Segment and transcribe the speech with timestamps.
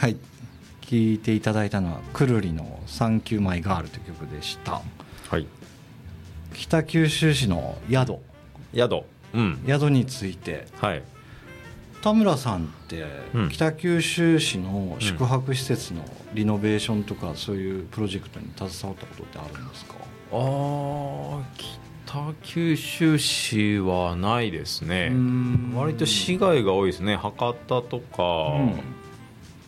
[0.00, 0.16] はい。
[0.82, 4.82] 聴いていただいたのはくるりの「サンキューマイガール」という曲でした。
[5.30, 5.46] はい。
[6.52, 8.18] 北九州市の宿。
[8.74, 9.02] 宿。
[9.32, 9.64] うん。
[9.66, 10.66] 宿について。
[10.78, 11.02] はい。
[12.02, 13.48] 田村さんってうん。
[13.48, 16.04] 北九州市の宿泊施設の
[16.34, 19.94] リノベーションとかそういうプロジェクトに携わったことってあるんですか？
[20.32, 21.42] あー
[22.06, 25.12] 北九州市はないですね。
[25.74, 27.16] 割と市外が多いですね。
[27.16, 28.22] 博多とか。
[28.22, 28.94] うん。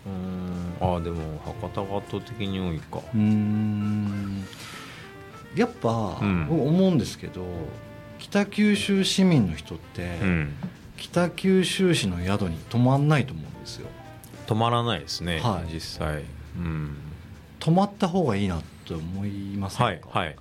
[0.06, 0.76] うん。
[0.80, 2.98] あーでも博多が圧倒的に多いか。
[2.98, 4.44] うーん。
[5.54, 6.46] やっぱ、うん。
[6.48, 7.44] 僕思うんですけど
[8.18, 10.52] 北九州市民の人って、うん。
[10.96, 13.88] 北九州市の宿に泊まんないと思うんですよ。
[14.46, 15.72] 止まらないですね、はい。
[15.74, 16.22] 実際。
[16.56, 16.96] うん。
[17.58, 19.92] 泊まった方がいいなと思いませんか、は
[20.24, 20.36] いはい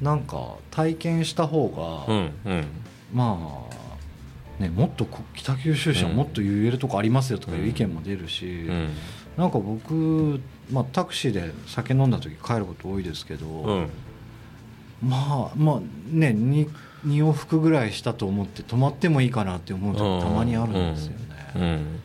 [0.00, 1.68] なんか体験した方
[2.06, 2.66] が、うんうん。
[3.12, 3.66] ま
[4.58, 8.88] あねもっとこ北九州市はもっと言えるとこありますよとかいう意見も出るし、うん。
[9.36, 10.40] なんか僕、
[10.70, 13.90] まあ、タクシーで酒飲んだ時帰ること多いですけど、うん。
[15.02, 16.68] まあまあね 2,
[17.06, 21.18] 2往復ぐらいしたと思って泊まってもいいかなって思う時たまにあるんですよね、
[21.54, 21.62] うん。
[21.62, 22.00] うん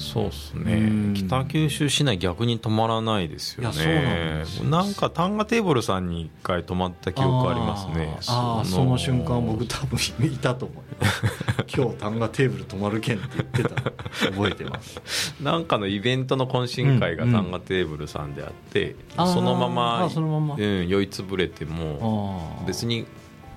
[0.00, 1.14] そうっすうねん。
[1.14, 4.44] 北九州市内逆に止まらないですよね。
[4.64, 8.16] なんかタンガテーブルさんに一回泊まった記憶ありますね。
[8.26, 8.60] あー。
[8.60, 11.22] あーその瞬間僕多分いたと思います。
[11.76, 13.90] 今日単がテーブル泊まるけんって言ってた。
[14.30, 15.00] 覚えてます。
[15.42, 19.32] なんかのイベントの懇親会がうんタンガテーブルさんであって、あー。
[19.34, 20.54] そのままのまま。
[20.58, 23.04] うん、酔いつぶれても別に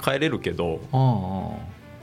[0.01, 0.81] 帰れるけど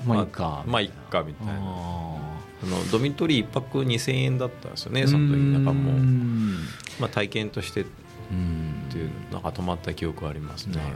[0.06, 0.64] まあいいか。
[0.66, 2.29] まあいっかみたいな
[2.62, 5.92] ああのドミトリー1泊2000円だったんですよねーその時なんかも。
[5.92, 6.58] う、ん
[6.98, 7.82] まあ、体験として。
[7.82, 7.84] っ
[8.30, 10.76] うんていうなんか泊まった記憶ありますね。
[10.76, 10.94] なる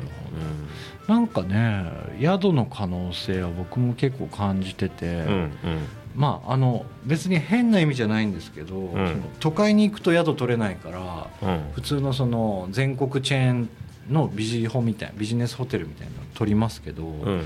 [1.07, 1.85] ほなんかね
[2.21, 5.51] 宿の可能性は僕も結構感じてて、うんうん。
[6.15, 8.91] まああの別に変な意味じゃないんですけど、ん。
[8.93, 11.49] その都会に行くと宿取れないからうん。
[11.49, 13.69] うん普通のその全国チェーン
[14.11, 17.43] のビジホみたいなビジネスホテルみたいなの取りますけど、うん。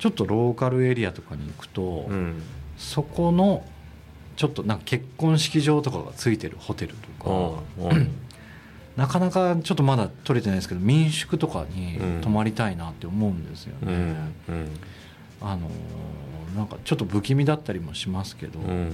[0.00, 2.42] ちょっとローカルエリアとかに行くと、うん
[2.82, 3.64] そこの
[4.36, 8.10] ちょっとなんか結婚式場とかがついてるホテルとか、うん
[8.94, 12.20] なかなかちょっとまだ取れてないですけど民宿とかにうん。
[12.20, 14.68] 泊まりたいなって思うんですよね、うんうん。
[15.40, 15.70] あのー
[16.54, 18.92] なんかちょっと不気味だったりもしますけど、うん。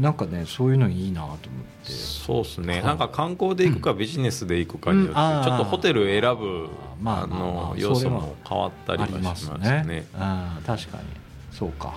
[0.00, 1.38] なんかねそういうのいいなと思っ
[1.84, 1.90] て。
[1.90, 2.84] そうですね、はい。
[2.84, 10.06] なんか観光で行くかビジネスで行くかによって、ちょっとホテル選ぶあまあまあまあの要素も変わったりしますすねね。
[10.14, 11.04] あー確かに。
[11.50, 11.94] そうか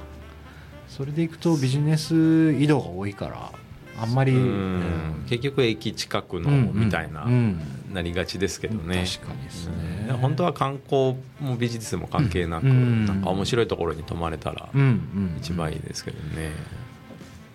[0.88, 3.52] それでいくとビジネス移動が多いから
[3.98, 4.40] あんまり、うん。
[4.40, 5.26] うん。
[5.28, 7.60] 結局駅近くのうんみたいな、うん。
[7.94, 10.18] なりがちですけどね、確かにですね、うん。
[10.18, 13.06] 本当は観光もビジネスも関係なく、うん。
[13.06, 15.36] なんか面白いところに泊まれたらうんうん。
[15.38, 16.52] 一番いいですけどね、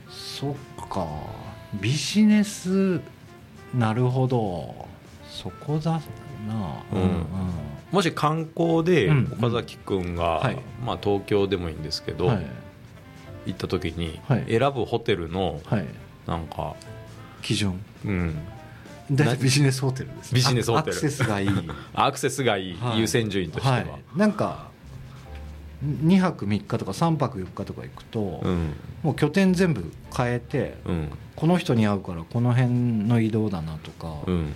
[0.09, 1.07] そっか。
[1.75, 3.01] ビジネス
[3.75, 4.89] なるほど。
[5.29, 6.01] そこだな。
[6.93, 7.25] うん。
[7.93, 9.33] もし観光でうん。
[9.39, 10.59] 岡崎君が、はい。
[10.85, 12.47] まあ、東京でもいいんですけど、はい
[13.47, 14.45] 行った時にはい。
[14.49, 15.87] 選ぶホテルのはい。
[16.27, 16.77] なんか、
[17.43, 17.81] 基準。
[18.05, 18.37] うん、
[19.11, 20.97] 大体ビジネスホテルですビジネスホテル。
[20.97, 21.49] アクセスがいい。
[21.95, 23.01] アクセスがいい、はい。
[23.01, 24.71] 優先順位としては、はい、なんか
[25.83, 28.75] 2泊3日とか3泊4日とか行くと、うん。
[29.03, 31.09] もう拠点全部変えて、うん。
[31.37, 32.71] この人に会うからこの辺
[33.09, 34.35] の移動だなとか、うん。
[34.35, 34.53] うん。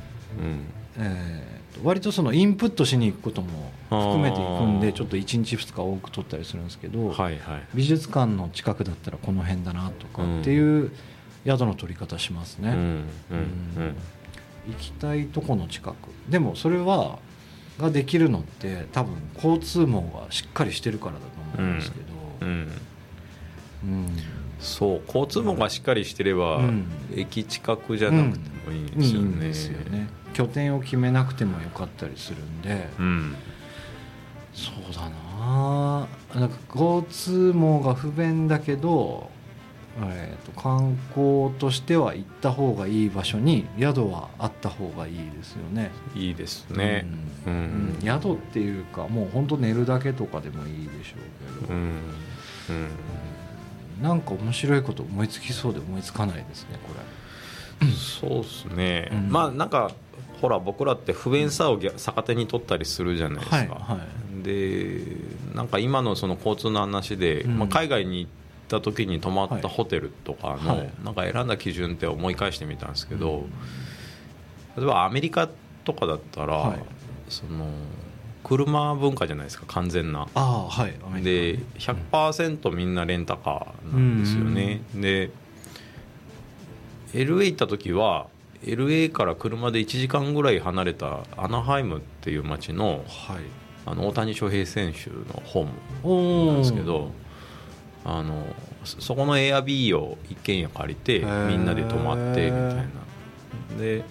[0.99, 7.63] え割とそのインプットしに行くことも含めていくんでちょっと1日2日多く取ったりするんですけど、はいはい。
[7.75, 10.93] 美術館の近くだったらこの辺だなとかうんっていう
[11.45, 13.97] 宿の取り方しますね、うんうんうん。
[14.69, 15.97] 行きたいとこの近く。
[16.29, 17.19] でもそれは
[17.79, 21.27] ができるのって多分交通網がしっかりしてるからだと
[21.61, 22.05] 思うんですけど、
[22.41, 22.71] うん。
[23.85, 24.09] うん。
[24.61, 26.87] そう交通網がしっかりしてれば、うん。
[27.15, 33.35] 駅近くじゃなくてもいいんですよね拠点を決めなくてもよかったりするんで、うん
[34.55, 36.07] そうだな。
[36.35, 39.29] なんか交通網が不便だけど、
[40.01, 45.91] えー、と観光としては行った方がいい場所に宿はあった方がいいですよね。
[46.15, 47.07] いいですね。
[47.47, 47.57] ううん。
[47.57, 48.01] ん、うん。
[48.05, 51.17] 宿っていうかもう本当寝るだけとかでもいいでしょ
[51.59, 51.81] うけど、うん。
[51.81, 54.03] うん。
[54.03, 57.01] なんか面白いこと思いつきそうで思いつかないですねこれ。
[57.93, 59.29] そうですね、うん。
[59.31, 59.91] まあなんか
[60.45, 63.99] ほら僕らって不便さを逆逆手に取ったりするじゃないですか、はいは
[64.41, 64.43] い。
[64.43, 65.01] で
[65.55, 67.59] なんか今のその交通の話で、うん。
[67.61, 68.31] まあ、海外に行っ
[68.69, 73.47] た時に泊まっはいたホテルとかの、はいなんか選んだ基準って思い返してみたんですけど、
[74.77, 75.49] 例えばアメリカ
[75.85, 76.79] とかだったら、はい。
[77.31, 77.67] その
[78.43, 80.29] 車文化じゃないですか完全な。
[80.35, 81.23] ああはい。
[81.23, 85.31] で100%みんなレンタカーなんですよね、で
[87.15, 88.27] LA 行った時は
[88.67, 93.43] LA から車で1時間ぐらい離れたアナハイムっていう街のカはい。
[93.87, 95.73] あの大谷翔平選手のホーム
[96.03, 97.11] おなんですけど
[98.03, 98.47] あの
[98.83, 102.85] そそこのエアビーを一軒家借りてみんなで泊まってみたいな。
[103.79, 104.05] で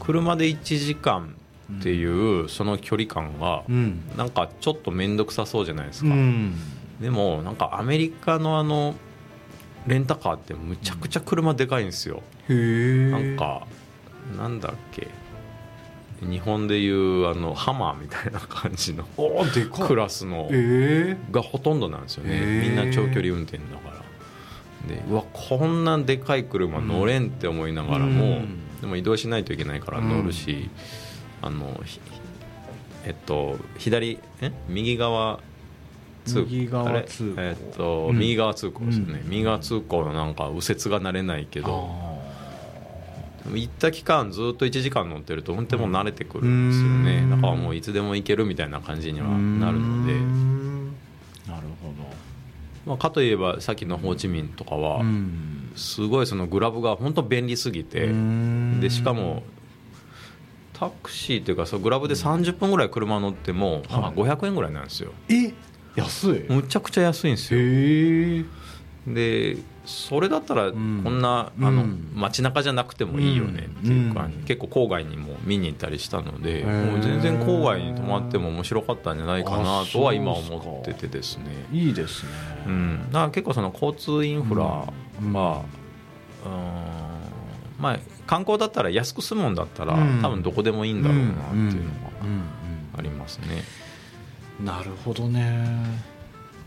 [0.00, 1.34] 車で1時間
[1.80, 4.00] っていうその距離感がうん。
[4.16, 6.54] なんかちょっと面倒くさそうじゃないですか、うん。
[7.00, 8.94] でもなんかアメリカのあの
[9.88, 13.66] レンタカーってむちゃくちゃ車でかいんですよ、へえなんか
[14.36, 15.08] なんだっけ。
[16.20, 19.04] 日本でいうあのハマーみたいな感じの
[19.86, 22.62] クラスのえがほとんどなんですよね。
[22.62, 23.90] みんな長距離運転だか
[24.88, 24.94] ら。
[24.94, 28.80] でうわこんなでかい車乗れんって思いながらも、うん。
[28.80, 30.70] でも移動しないといけないから乗るし、
[31.40, 32.00] あのひ
[33.04, 34.52] えっと左え？
[34.68, 35.40] 右側
[36.28, 37.34] 通右側通行。
[37.38, 38.18] えっと、うん。
[38.18, 39.30] 右側通行ですよね、うん。
[39.30, 41.88] 右側通行のなんか右折が慣れないけど
[43.52, 47.30] 行った期間ずっと1時間乗ってると運転も慣れてくるんですよね、うん。
[47.30, 50.14] だからもういつでも行けるみたいな感じにーはなるので。
[51.50, 51.88] なるほ
[52.86, 55.02] まあ、かといえばさっきのホーチミンとかは、
[55.76, 58.80] すごいそのグラブが本当便利すぎて、うん。
[58.80, 59.42] でしかも
[60.72, 65.52] タクシーというかそうグラブで30分ぐらい車乗ってもなんか500円ぐらいなんですよ、え？
[65.96, 66.44] 安い。
[66.48, 67.60] むちゃくちゃ安いんですよ。
[67.60, 68.44] へえ。
[69.06, 69.56] で
[69.86, 71.02] それだったらこん。
[71.02, 72.12] んな、あのうん。
[72.14, 74.44] 街中じゃなくてもいいよねっていう感じ、うん。
[74.44, 81.66] 結構郊外にも見に行ったりしたのでもう全然郊外に泊まっても面白かったんじゃないかなあとは今思っててですね。
[81.72, 82.30] いいですね。
[82.66, 85.26] うん、だから結構その交通インフラは、うん。
[85.26, 85.32] うん
[87.80, 90.20] まあ観光だったら安く済むんだったら、うん。
[90.20, 91.36] 多分どこでもいいんだろうなって
[91.76, 91.98] いうのが
[92.98, 93.64] ありますね。
[93.82, 93.87] うん
[94.60, 96.18] なるほどね。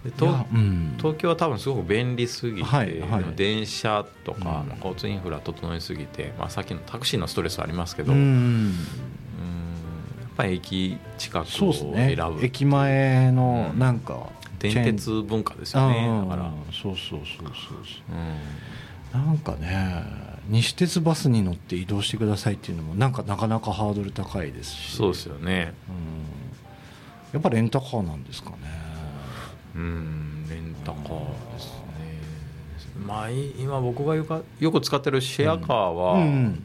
[0.03, 0.95] で東うん。
[0.97, 3.35] 東京は多分すごく便利すぎて、はいはい。
[3.35, 4.77] 電車とか、うん。
[4.77, 12.15] 交通インフラ整いすぎて、まあ、さっきのタクシーのストレスありますけど、ううんんやっぱり駅近くを選ですね。
[12.15, 13.79] ぶ、駅前のうん。
[13.79, 14.29] なんか
[14.59, 17.81] 電鉄文化ですよねだから、そうそうそうそうう。
[17.81, 17.83] ん。
[19.11, 20.05] そうなんかね
[20.47, 24.95] 西鉄バスに乗って移動してくださいっていうのもなんかなかなかハードル高いですし。
[24.95, 25.73] そうですよね。
[25.89, 26.40] うん
[27.33, 28.57] やっぱレンタカーなんですかね。
[29.75, 33.01] うんレンタカーですね。
[33.05, 36.63] まあい今僕がよかよく使ってるシェアカーは、うん。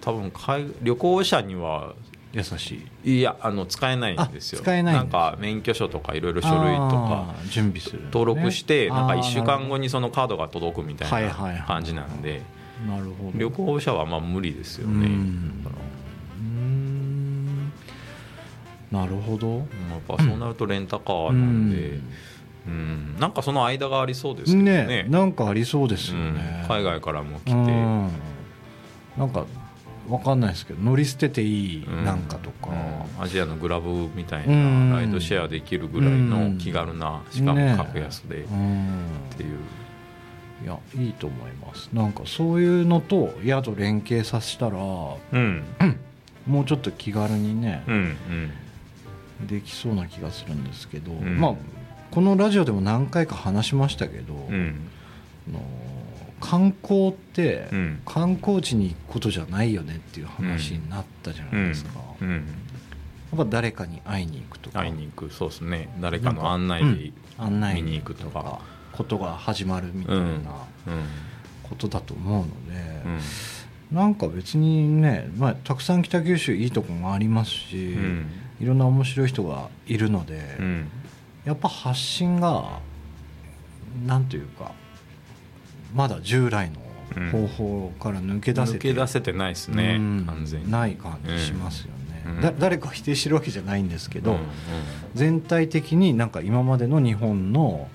[0.00, 1.94] 多分海旅行者には
[2.32, 3.18] 優しい。
[3.18, 4.58] いやあの使えないんですよ。
[4.60, 12.42] あ使えないんですんか免許証とかいろいろ書類とか準備する、ね、登録してなんか1週間後ににそのカードが届くみたはいな感じなんで
[12.86, 13.38] なるほど。
[13.38, 15.06] 旅行者はまあ無理ですようね。
[15.06, 15.66] うん
[18.90, 19.58] なるほど。
[19.58, 21.98] まあやっぱそうなるとレンタカーなんで、
[22.66, 24.86] うん、なんかその間がありそうですけどね。
[24.86, 28.10] ねなんかありそうですよね、うん、海外からも来て、うん。
[29.18, 29.46] なんか
[30.08, 32.70] わかんないですけど乗り捨てていいうんなんかとか、
[33.18, 33.22] うん。
[33.22, 34.90] アジアのグラブみたいうん。
[34.90, 38.42] なライドシェアできるぐらいの気軽なしかもね格安で。
[38.42, 38.98] っうん。
[39.36, 39.58] ていう、
[40.64, 41.90] いやいいと思います。
[41.92, 45.64] なんかそういうのと宿連携させたらもうん。
[46.46, 48.16] うちょっと気軽にねう、ん
[49.40, 51.38] できそうな気がするんですけど、ん。
[51.38, 51.54] まあ
[52.10, 54.88] このラジオでも何回か話しましたけど、うん。
[55.52, 55.60] の
[56.40, 58.02] 観光って、うん。
[58.04, 62.30] 観光地に行くことじゃないよねっていう話になったじゃないですか、うん。
[62.30, 62.38] や
[63.34, 64.78] っぱ誰かに会いに行くとか。
[64.78, 65.32] 会いに行く。
[65.32, 65.88] そうですね。
[66.00, 67.44] 誰かの案内でうん。
[67.44, 68.60] 案内見に行くとか。
[68.92, 70.44] ことが始まるみたいなうん。
[71.64, 73.02] ことだと思うので、
[73.90, 73.96] うん。
[73.96, 78.26] なんか別にね、まあ、たくさん北九州いいとこもありますし、うん
[78.60, 80.88] いろんな面白い人がいるので、うん。
[81.44, 82.80] やっぱ発信が
[84.06, 84.72] なんというか
[85.94, 86.80] まだ従来の
[87.30, 90.70] 方法から抜け出せて、抜け出せてないですねうん完全に。
[90.70, 92.40] ない感じしますよね、うん。
[92.40, 94.38] だ誰かを否定してるわけじゃないんですけど、うん。
[95.14, 97.88] 全体的になんか今までの日本の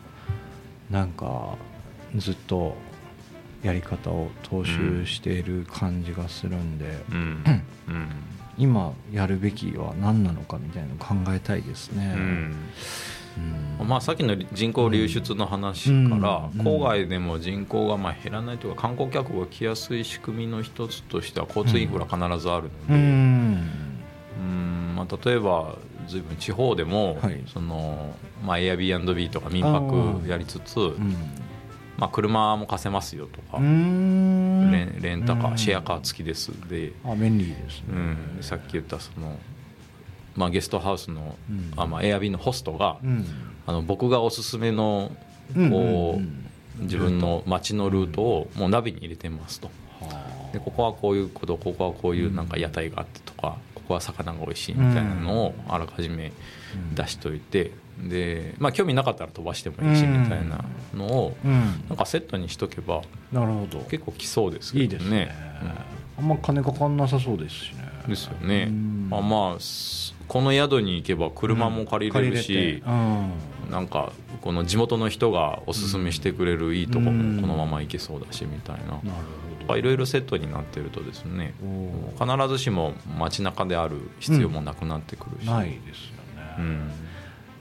[0.90, 1.56] なんか
[2.16, 2.78] ずっと
[3.64, 7.18] やり方を踏襲している感じがするんで、うん。
[7.18, 7.64] うん。
[7.88, 8.10] うん
[8.60, 12.14] 今やるべきは何なのかみたいなのを考えたいですね。
[12.16, 12.56] うん。
[13.80, 13.88] うん。
[13.88, 16.62] まあ、さっきの人口流出の話から、うん。
[16.62, 23.70] 郊外でも人口がまあ減らないというか観光客が来やすい仕組みの一つとしては交通インフラ必ずあるのうで、ん。
[24.38, 24.94] うん。
[24.98, 28.14] まあ、例えば随分地方でも、はいその
[28.46, 31.16] まあ、Airbnb とか民泊やりつつ、うん。
[31.98, 34.39] まあ、車も貸せますよとか、うん
[34.86, 35.58] レンレンタカー、うん。
[35.58, 36.52] シェアカー付きです。
[36.70, 39.38] で、あ便利ですね、うん、さっき言ったその
[40.36, 41.74] まあ、ゲストハウスの、うん。
[41.76, 43.26] あまあ、エアビーのホストが、うん。
[43.66, 45.12] あの僕がおすすめの
[45.56, 46.24] うんこう、うん。
[46.24, 46.46] うん
[46.80, 49.68] 自分の街のルートをもうナビに入れてますと。
[50.00, 50.08] は
[50.50, 50.54] あ。
[50.54, 56.32] でここはこういうことここはこういうなんか屋台があってとかここは魚が美味しいみたいなのをあらかじめ
[56.96, 57.72] 出しといて
[58.08, 60.24] で、まあ、興味なかったら飛ばしてもいいしうん。
[60.24, 61.84] みたいなのをうん。
[61.90, 63.80] なんかセットにしとけばなるほど。
[63.90, 64.84] 結構来そうですけどね。
[64.84, 65.36] いいですね。
[66.18, 67.90] あんま金かかんなさそうですしね。
[68.04, 68.66] うんですよね。
[68.70, 69.08] うん。
[69.10, 72.84] まあまあすこの宿に行けば車も借りれるし、
[73.70, 74.12] なんか
[74.42, 77.36] この地元の人がおすすめしてくれるいいとこうん。
[77.38, 79.78] もこのまま行けそうだしみたいな。
[79.78, 81.54] いろいろセットになってるとですね
[82.20, 86.12] 必ずしも街中である必要もなくなってくるし、ーないです
[86.58, 86.90] うん。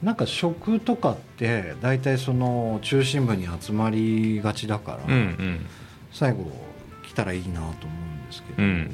[0.01, 5.65] なんか食とかって大体その中心部に集まりがちだから、うんうん。
[6.11, 6.49] 最後
[7.03, 7.69] 来たらいいなと思う
[8.23, 8.89] んですけど、うん。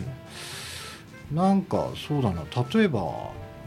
[1.31, 2.43] なんかそうだな。
[2.73, 3.01] 例えば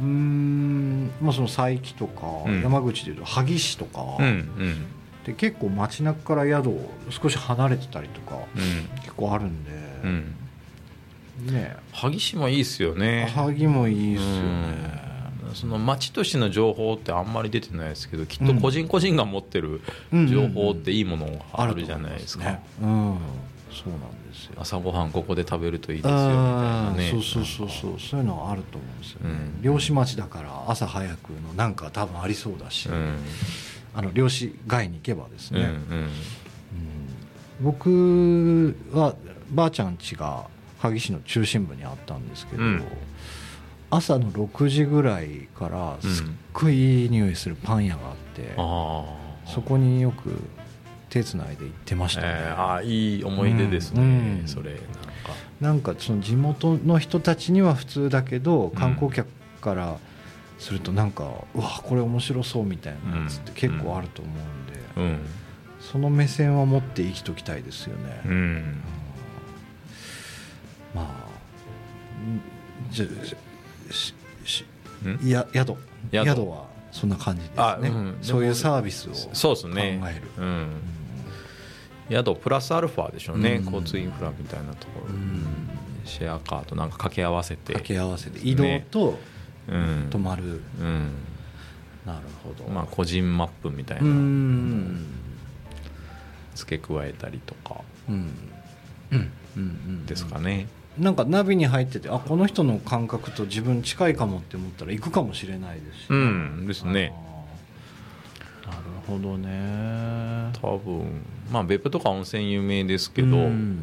[0.01, 2.63] うーん、まあ、その佐伯とか、うん。
[2.63, 4.87] 山口でいうと萩市とか、うんうん。
[5.25, 6.71] で結構街中から宿
[7.11, 9.01] 少し離れてたりとかうん。
[9.03, 9.71] 結構あるんで、
[10.05, 10.35] うん。
[11.53, 11.77] ね。
[11.93, 13.31] 萩市もいいですよね。
[13.35, 15.08] 萩もいいですよね、うん
[15.55, 19.81] その町としての情報ってあんまり出てないですけどきっと個人個人が持ってる
[20.13, 23.19] 情報っていいものがあるじゃないですか、そうなん
[24.29, 24.55] ですよ。
[24.59, 26.37] 朝ごはんここで食べるといいですよみたいあ
[26.91, 27.05] なね。
[27.05, 28.01] ーそうそうそうそう。
[28.01, 29.63] そういうのはあると思うんですよね、うん。
[29.63, 33.19] 漁師町だから朝早くのなんか多分ありそうだし、うん。
[33.95, 35.73] あの漁師街に行けばですね、うんうん。
[35.73, 35.75] う
[36.05, 36.11] ん。
[37.61, 39.15] 僕は
[39.51, 40.45] ばあちゃん家が
[40.79, 42.85] 萩市の中心部にあったんですけど、うん
[43.91, 48.55] 朝の6時ぐらいからすっごいいい匂いするパン屋があって、
[49.53, 50.31] そこによく
[51.09, 54.49] 手つないで行ってましたね、えー、ああいい思い出ですね、うん。
[54.49, 54.81] それなんか。
[55.61, 59.27] なんかその地元の人たちには普通だけど観光客
[59.61, 59.97] から
[60.59, 65.27] するとなんか、うわこれ面白そうみたいなやつって結構あると思うんで、うん。
[65.81, 68.83] その目線は持って生きときたいですよね、うん。
[70.95, 71.05] まあ
[72.21, 72.43] ん
[72.91, 73.07] じゃ
[75.23, 75.75] いや宿。
[76.13, 76.27] 宿。
[76.27, 78.19] 宿はそんな感じですね、あうん。
[78.23, 79.99] そういうサービスをそうですね。
[80.01, 80.45] 考える。
[80.45, 80.81] うん。
[82.11, 83.65] 宿プラスアルファでしょうね、うん。
[83.65, 85.47] 交通インフラみたいなところ、うん。
[86.05, 87.75] シェアカーとなんか掛け合わせて。
[87.75, 88.41] 掛け合わせて。
[88.41, 89.19] 移動と
[89.69, 90.09] うん。
[90.11, 91.13] 泊まる、うん。
[92.07, 92.69] なるほど。
[92.71, 95.07] まあ個人マップみたいうな、ん。
[96.55, 97.83] 付け加えたりとか。
[98.09, 98.31] うん。
[99.13, 99.31] うん。
[99.57, 100.07] うん。
[100.07, 100.67] ですかね、
[100.99, 107.13] なんかナビに入っててあこの人の感覚と自分近いかもって思ったら行くかもしれないですし、うんですね。
[108.67, 110.53] なるほどね。
[110.61, 113.79] 多分まあ別府とか温泉有名ですけど、うん。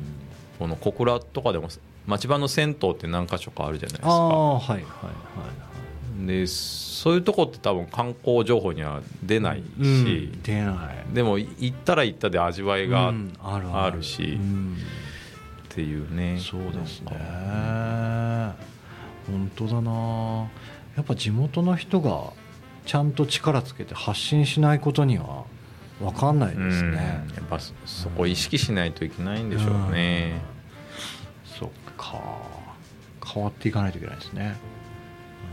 [0.59, 1.67] この小倉とかでも
[2.05, 4.09] 町場の銭湯って何か所かあるじゃないですか。
[4.09, 4.85] ああはいはいはい
[6.27, 11.13] でそういうとこって多分観光情報には出ないし、うん出ない。
[11.13, 14.01] でも行ったら行ったで味わいがっうんあるある
[15.75, 17.11] しうんていうね、そうですね。
[19.27, 20.49] 本当だな。
[20.95, 22.31] やっぱ地元の人が
[22.85, 25.43] ちゃんと力つけて発信しないことには
[25.99, 27.23] 分かんないですね。
[27.29, 27.35] うん。
[27.35, 30.41] やっぱそそこ意識しないといけないんでしょうね、
[31.59, 32.21] そっか。
[33.25, 34.55] 変わっていかないといけないですね。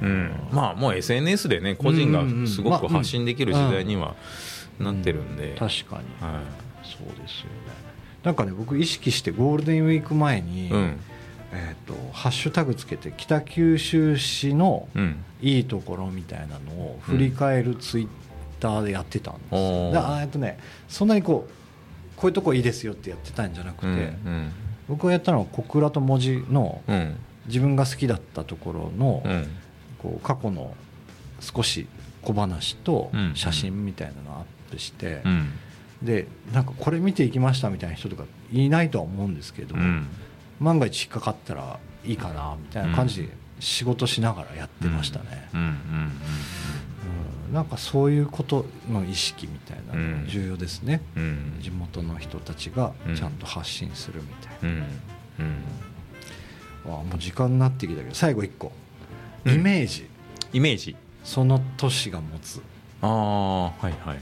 [0.03, 0.31] うん。
[0.53, 4.15] まあもう SNS でね個人がすごく発信できる時代には
[4.79, 6.05] なってるんで、確かに。
[6.21, 6.41] は
[6.85, 7.93] そうですよね
[8.25, 11.01] なんかね僕意識してゴールデンウィーク前に、い、うん。
[11.55, 15.25] えー、とハッシュタグつけて北九州市のうん。
[15.43, 18.09] いいところみたいなのを振り返るツイッ
[18.61, 19.93] ターでやってたんですよ、おー。
[19.93, 20.57] だあえっとね
[20.89, 21.53] そんなにこう
[22.17, 24.53] こういうとこいいですよってやってたんじゃなくて、うん
[24.89, 27.17] 僕がやったのは小倉と文字のうんうん。
[27.47, 29.47] 自分が好きだったところの、うん。
[29.99, 30.77] こう過去の
[31.41, 31.89] 少し
[32.23, 33.33] 小話とうん。
[33.35, 35.51] 写真みたいなのをアップして、うん
[36.03, 40.09] でなんかこれ見ていきましたみたいな人とかいないとは思うんですけど、うん。
[40.61, 43.29] 万が一引っかかったらいいかなみたいな感じで
[43.59, 45.49] 仕事しながらやってましたね、
[47.53, 50.25] なんかそういうことの意識みたいなのうん。
[50.25, 51.23] が重要ですね、うん。
[51.23, 54.69] うん地元の人たちがちゃんと発信するみたいうん。
[54.69, 54.79] うん。
[54.79, 54.85] な、
[56.87, 58.73] あもう時間になってきたけど最後1個。
[59.45, 59.55] うん。
[59.55, 60.09] イメージ、
[60.53, 60.97] イメージ。
[61.25, 62.61] その都市が持つ。
[63.01, 64.19] ああはいはい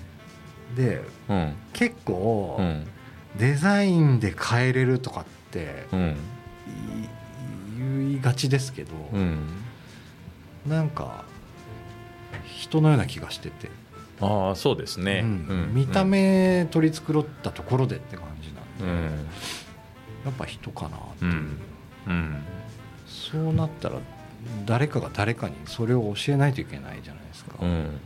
[0.77, 1.55] でうん。
[1.73, 2.87] 結構、うん。
[3.39, 6.17] デザインで変えれるとかってうん。
[7.79, 9.47] 言いがちですけど、うん。
[10.67, 11.25] なんか
[12.45, 13.71] 人のような気がしてて、
[14.21, 15.23] ああそうですね、
[15.73, 19.27] 見た目取り繕ったところでって感じなんで、うん。
[20.27, 21.33] やっぱ人かなっていう、
[23.07, 23.97] そうなったら
[24.67, 28.01] 誰かが誰かにそれを教えないといけないじゃないですか、うん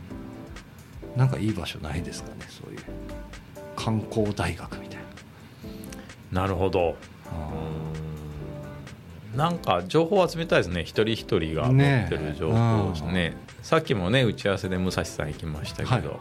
[1.15, 2.79] なんかいい場所ないですかねそういう。
[3.75, 4.99] 観光大学みたい
[6.31, 6.41] な。
[6.41, 6.95] なるほど。
[9.33, 9.37] うん。
[9.37, 10.81] なんか情報を集めたいですね。
[10.81, 16.15] 一人一人が持ってる情報ですねさっきもね打ち合わせで武蔵さん行きましたけど、はいはい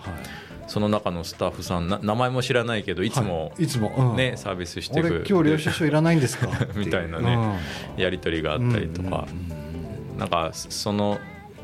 [0.66, 3.10] その中のスタッフさんな名前も知らないけどい。
[3.10, 4.16] つも、はいいつも、うん。
[4.16, 6.48] ねサービスして俺く今日領収書いらないんですか？
[6.74, 7.58] みたいなね
[7.98, 10.18] やり取りがあったりとか、うんうんうん。
[10.18, 11.18] なんかその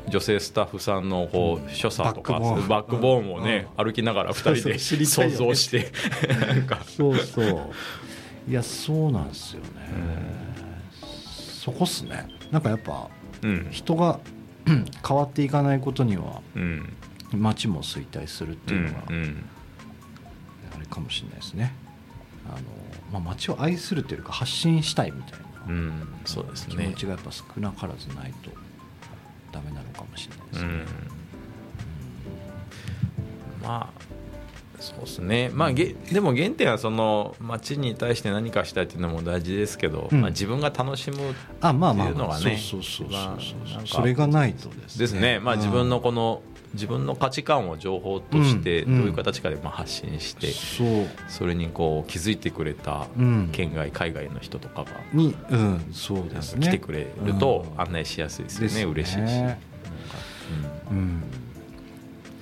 [0.09, 3.33] 女性スタッフさんのこう所作とかバックボーン。
[3.33, 5.91] をね、歩きながら2人で想像して
[6.97, 7.71] そうそう。
[8.49, 9.67] いやそうなんですよね、
[11.03, 12.27] そこっすね。
[12.49, 13.07] なんかやっぱ
[13.43, 13.67] うん。
[13.71, 14.19] 人が
[14.65, 16.93] うん 変わっていかないことにはうん。
[17.33, 19.43] 街も衰退するってういうのがん
[20.75, 21.73] あれかもしれないですね。
[22.47, 22.57] あの、
[23.13, 26.75] まあ、街を愛するというか発信したいみたいなうん、うん、そうですね。
[26.75, 28.51] 気持ちがやっぱ少なからずないと
[29.51, 30.69] ダメなのかもしれないですね、
[33.61, 33.67] うん。
[33.67, 34.01] まあ
[34.81, 35.51] そうですね。
[35.53, 40.21] まあげでも原点はその街に対して何かしたいっていうのも大事ですけど、うん。
[40.21, 41.17] まあ、自分が楽しむ
[41.61, 44.99] あまあまあっていうのまあがねそうそうそうそうまあそう、なんかそれがないとですね。
[44.99, 46.41] ですね、まあ、自分のこの
[46.73, 50.51] 自分の価値観を情報としてうんどういう形かでまあ発信して、
[51.27, 53.49] それにこう気づいてくれたうん。
[53.51, 56.67] 県外海外の人とかがにうんそうですね。
[56.67, 57.81] 来てくれるとうん。
[57.81, 58.83] 案内しやすいですよね、ですね。
[58.85, 59.57] 嬉しいし、なんか。
[60.91, 61.23] うん。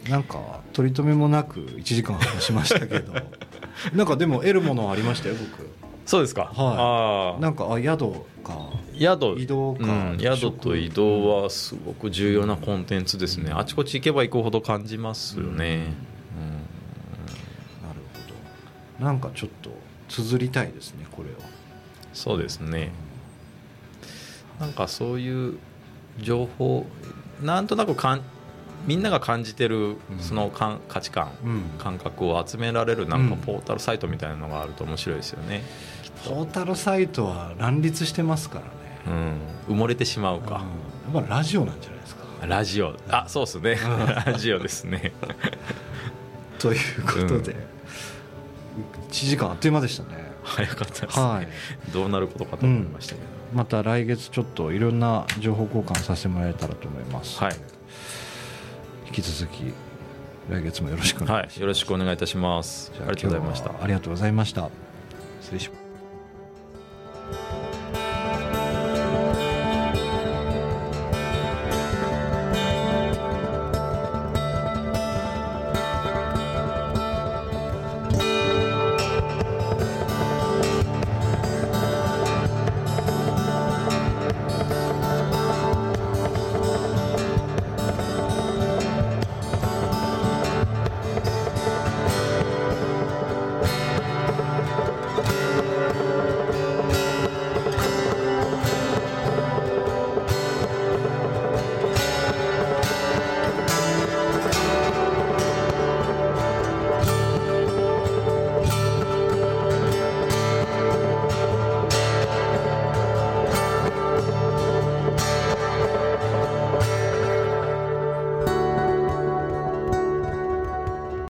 [0.10, 3.14] なんか取り留めもなく1時間話しましたけど。
[3.94, 5.70] なんかでも得るものはありましたよ僕
[6.10, 7.42] そうですか、はい。
[7.42, 8.12] なんかあ宿
[8.44, 8.72] か。
[8.98, 9.40] 宿。
[9.40, 9.84] 移動か。
[9.84, 15.94] うん、宿と移動はすごく重要なコンテンツですね、あちこち行けば行くほど感じますよね、
[17.84, 18.00] なる
[18.98, 19.06] ほど。
[19.06, 19.70] なんかちょっと
[20.08, 21.34] 綴りたいですねこれを。
[22.12, 22.92] そうですね。
[24.60, 25.60] なんかそういう
[26.20, 26.88] 情報
[27.44, 28.24] なんとなくかん
[28.86, 31.62] みんなが感じてるそのかん価値観うん。
[31.78, 35.64] 感覚を集められるなんかうんポータルサイトみたいなのがあると面白いですよね、
[36.26, 38.70] ポータルサイトは乱立してますからね。
[39.68, 40.64] うん、埋もれてしまうか、
[41.08, 41.14] うん。
[41.16, 42.24] やっぱラジオなんじゃないですか。
[42.46, 42.96] ラジオ。
[43.10, 43.80] あそうですね。
[43.84, 44.06] うん。
[44.34, 45.14] ラジオですね。
[46.60, 47.56] ということで、
[49.10, 50.30] 1時間あっという間でしたね。
[50.44, 51.48] 早かったですね、はい。
[51.92, 57.56] どうなることかと思いましたけど、また来月ちょっといろんな情報交換させてもらえたらと思います、はい、
[59.10, 59.74] 引き続き
[60.50, 62.92] 来月もよろしくお願いします、はい、よろしくお願いいたします。
[63.00, 63.84] ありがとうございました。
[63.84, 64.70] ありがとうございました。
[65.42, 65.79] 失礼します